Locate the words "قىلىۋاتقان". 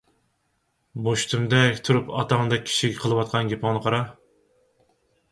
3.03-3.51